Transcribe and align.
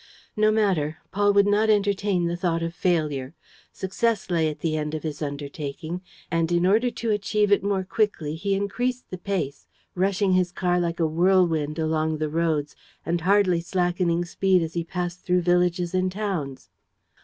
No 0.35 0.49
matter, 0.49 0.97
Paul 1.11 1.31
would 1.33 1.45
not 1.45 1.69
entertain 1.69 2.25
the 2.25 2.35
thought 2.35 2.63
of 2.63 2.73
failure. 2.73 3.35
Success 3.71 4.31
lay 4.31 4.49
at 4.49 4.61
the 4.61 4.75
end 4.75 4.95
of 4.95 5.03
his 5.03 5.21
undertaking; 5.21 6.01
and 6.31 6.51
in 6.51 6.65
order 6.65 6.89
to 6.89 7.11
achieve 7.11 7.51
it 7.51 7.63
more 7.63 7.83
quickly 7.83 8.33
he 8.33 8.55
increased 8.55 9.11
the 9.11 9.19
pace, 9.19 9.67
rushing 9.93 10.33
his 10.33 10.51
car 10.51 10.79
like 10.79 10.99
a 10.99 11.05
whirlwind 11.05 11.77
along 11.77 12.17
the 12.17 12.29
roads 12.29 12.75
and 13.05 13.21
hardly 13.21 13.61
slackening 13.61 14.25
speed 14.25 14.63
as 14.63 14.73
he 14.73 14.83
passed 14.83 15.23
through 15.23 15.41
villages 15.43 15.93
and 15.93 16.11
towns. 16.11 16.71